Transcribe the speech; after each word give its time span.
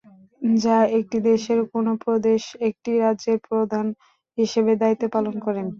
যা 0.59 0.77
একটি 0.99 1.17
দেশের 1.27 1.59
কোন 1.71 1.85
প্রদেশ 2.03 2.41
একটি 2.67 2.91
রাজ্যের 2.99 3.37
প্রধান 3.47 3.85
হিসেবে 4.37 4.71
দায়িত্ব 4.81 5.05
পালন 5.15 5.35
করেন। 5.45 5.65